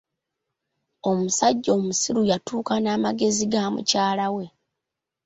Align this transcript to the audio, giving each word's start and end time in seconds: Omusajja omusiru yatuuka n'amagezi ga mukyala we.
Omusajja 1.09 1.69
omusiru 1.79 2.21
yatuuka 2.31 2.73
n'amagezi 2.79 3.45
ga 3.51 3.63
mukyala 3.73 4.27
we. 4.35 4.45